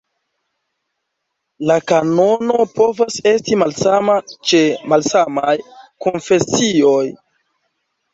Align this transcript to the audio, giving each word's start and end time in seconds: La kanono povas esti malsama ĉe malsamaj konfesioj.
La 1.71 1.75
kanono 1.91 2.63
povas 2.79 3.17
esti 3.31 3.57
malsama 3.63 4.15
ĉe 4.53 4.61
malsamaj 4.95 5.53
konfesioj. 6.07 7.03